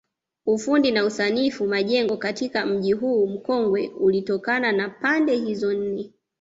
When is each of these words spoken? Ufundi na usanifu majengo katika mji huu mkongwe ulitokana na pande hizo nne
Ufundi 0.45 0.91
na 0.91 1.05
usanifu 1.05 1.67
majengo 1.67 2.17
katika 2.17 2.65
mji 2.65 2.93
huu 2.93 3.27
mkongwe 3.27 3.87
ulitokana 3.99 4.71
na 4.71 4.89
pande 4.89 5.35
hizo 5.35 5.73
nne 5.73 6.11